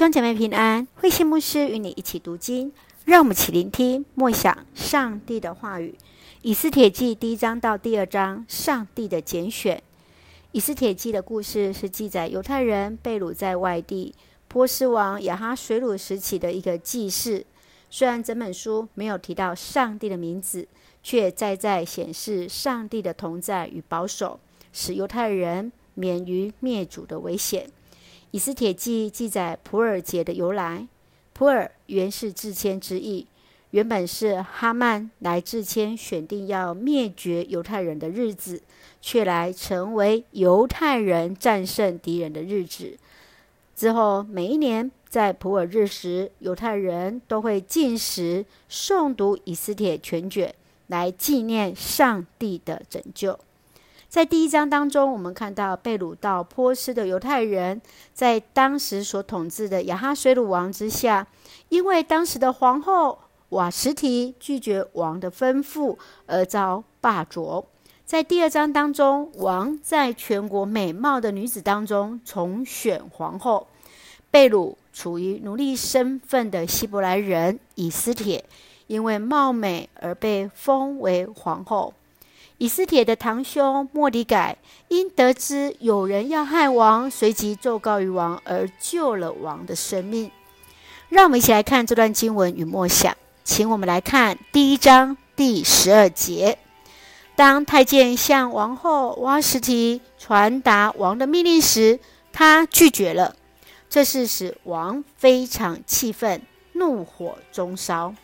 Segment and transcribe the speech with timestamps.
[0.00, 2.72] 兄姐妹平安，慧馨牧师与你一起读经，
[3.04, 5.94] 让我们一起聆听默想上帝的话语。
[6.40, 9.82] 以斯帖记第一章到第二章，上帝的拣选。
[10.52, 14.14] 以斯帖记的故事是记载犹太人被掳在外地，
[14.48, 17.44] 波斯王亚哈水鲁时期的一个记事。
[17.90, 20.66] 虽然整本书没有提到上帝的名字，
[21.02, 24.40] 却再再显示上帝的同在与保守，
[24.72, 27.70] 使犹太人免于灭族的危险。
[28.32, 30.86] 以斯帖记记载普尔节的由来。
[31.32, 33.26] 普尔原是自谦之意，
[33.70, 38.62] 原本是哈曼来自谦选定要灭绝犹太人的日子，
[39.00, 42.98] 却来成为犹太人战胜敌人的日子。
[43.74, 50.54] 之后每一年在普尔日时，犹太人都会进食诵读以斯帖全卷，
[50.88, 53.38] 来纪念上帝的拯救。
[54.10, 57.80] 在第一章当中，我们看到被掳到波斯的犹太人，
[58.12, 61.28] 在当时所统治的亚哈水鲁王之下，
[61.68, 63.16] 因为当时的皇后
[63.50, 67.64] 瓦什提拒绝王的吩咐而遭罢黜。
[68.04, 73.68] 在第二章当中，王在全国美貌的女子当中重选皇后。
[74.32, 78.44] 被掳处于奴隶身份的希伯来人以斯帖，
[78.88, 81.94] 因为貌美而被封为皇后。
[82.62, 84.58] 以斯帖的堂兄莫底改
[84.88, 90.30] 因得知有人要害王，随即奏告于王，而救了王的生命。
[91.08, 96.58] 让我们一起来看这段经文与默想，请我们来看第一章第十二节。
[97.34, 101.98] 当太监向王后瓦实提传达王的命令时，
[102.30, 103.34] 他拒绝了，
[103.88, 106.42] 这是使王非常气愤，
[106.74, 108.14] 怒火中烧。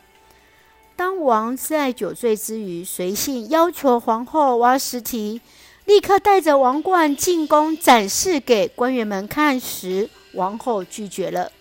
[0.96, 5.42] 当王在酒醉之余，随性要求皇后瓦实提
[5.84, 11.52] 立刻带着王冠进宫展示给官员们看时，王后拒绝了。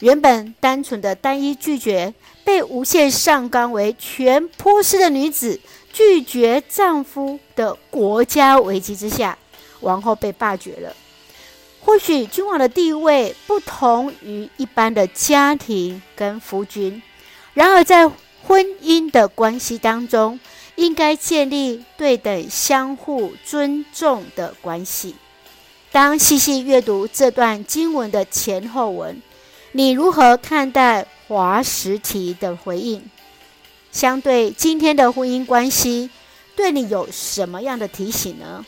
[0.00, 2.12] 原本单纯的单一拒绝，
[2.44, 5.58] 被无限上纲为全波斯的女子
[5.90, 9.38] 拒绝丈夫的国家危机之下，
[9.80, 10.94] 王后被罢绝了。
[11.80, 17.00] 或许君王的地位不同于一般的家庭跟夫君，
[17.54, 18.10] 然而在
[18.46, 20.38] 婚姻的关系当中，
[20.76, 25.16] 应该建立对等、相互尊重的关系。
[25.90, 29.20] 当细细阅读这段经文的前后文，
[29.72, 33.02] 你如何看待华实提的回应？
[33.90, 36.10] 相对今天的婚姻关系，
[36.54, 38.64] 对你有什么样的提醒呢？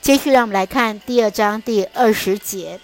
[0.00, 2.80] 接续，让我们来看第二章第二十节：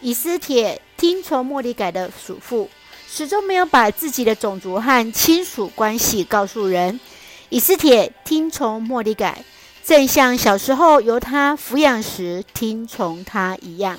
[0.00, 2.68] 以斯帖听从莫里改的嘱咐。
[3.12, 7.00] 始终没有把自己的种族和亲属关系告诉人。
[7.48, 9.44] 以斯帖听从末底改，
[9.84, 13.98] 正像小时候由他抚养时听从他一样。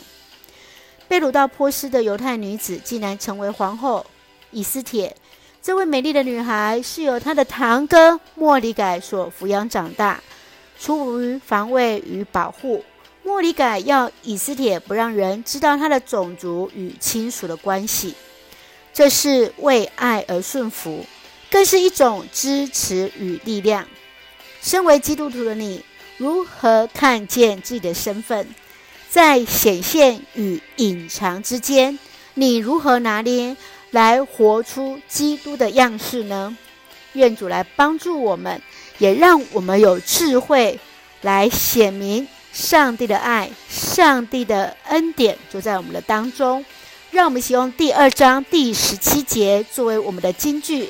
[1.09, 4.05] 被掳到波斯的犹太女子竟然成为皇后。
[4.51, 5.13] 以斯帖
[5.61, 10.21] 这位美丽的女孩是由她的堂哥末底改所抚养长大。
[10.79, 12.83] 出于防卫与保护，
[13.23, 18.15] 莫里改要以斯帖不让人知道她的种族与亲属的关系。
[18.93, 21.05] 这是为爱而顺服，
[21.49, 23.87] 更是一种支持与力量。
[24.61, 25.83] 身为基督徒的你，
[26.17, 28.47] 如何看见自己的身份？
[29.09, 31.99] 在显现与隐藏之间，
[32.35, 33.57] 你如何拿捏
[33.89, 36.55] 来活出基督的样式呢？
[37.13, 38.61] 愿主来帮助我们，
[38.99, 40.79] 也让我们有智慧
[41.21, 46.63] 来显明上帝的爱、上帝的恩典就在我们的当中。
[47.11, 50.89] 让我们使用第二章第十七节作为我们的金句。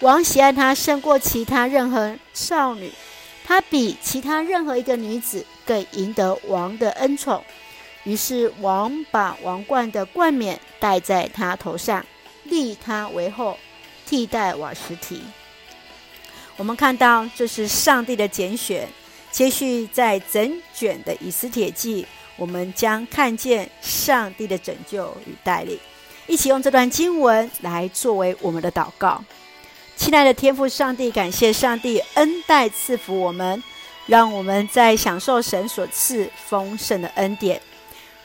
[0.00, 2.92] 王喜爱她胜过其他任何少女，
[3.46, 7.42] 她比其他任何一个女子更赢得王的恩宠。
[8.02, 12.04] 于是王把王冠的冠冕戴在她头上，
[12.42, 13.58] 立她为后，
[14.04, 15.22] 替代瓦实提。
[16.58, 18.86] 我们看到这是上帝的拣选。
[19.30, 22.06] 接续在整卷的以斯帖记。
[22.36, 25.78] 我们将看见上帝的拯救与带领，
[26.26, 29.22] 一起用这段经文来作为我们的祷告。
[29.96, 33.62] 亲爱的天父上帝，感谢上帝恩待赐福我们，
[34.06, 37.60] 让我们在享受神所赐丰盛的恩典。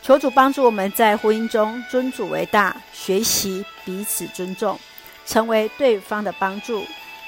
[0.02, 4.80] 求主帮助我们在婚姻中尊主为大，学习彼此尊重，
[5.28, 6.84] 成为对方的帮助，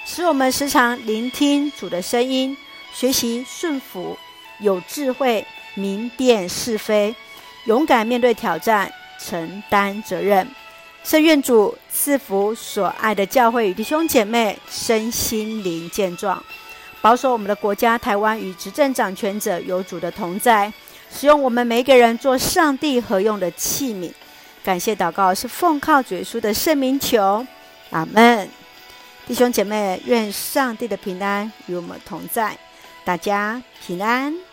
[0.05, 2.57] 使我们时常聆听主的声音，
[2.93, 4.17] 学习顺服，
[4.59, 5.45] 有智慧。
[5.75, 7.15] 明辨是非，
[7.65, 10.47] 勇敢面对挑战，承担责任。
[11.03, 16.43] 圣愿主赐福所爱的教会与弟兄姐妹身心灵健壮，
[17.01, 20.71] 保守我们的国家台湾与执政掌权者有主的同在，
[21.11, 24.11] 使用我们每一个人做上帝合用的器皿，
[24.63, 27.43] 感谢祷告是奉靠主耶稣的圣名求，
[27.89, 28.47] 阿门。
[29.25, 32.55] 弟兄姐妹，愿上帝的平安与我们同在，
[33.03, 34.50] 大家平安。